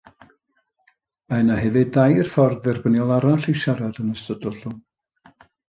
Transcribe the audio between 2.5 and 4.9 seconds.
dderbyniol arall i siarad yn ystod dadl.